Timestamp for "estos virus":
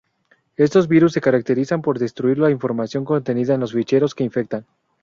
0.55-1.13